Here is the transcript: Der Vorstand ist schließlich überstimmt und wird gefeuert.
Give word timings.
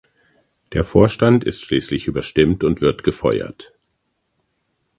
Der 0.73 0.83
Vorstand 0.83 1.43
ist 1.43 1.61
schließlich 1.61 2.07
überstimmt 2.07 2.63
und 2.63 2.81
wird 2.81 3.03
gefeuert. 3.03 3.71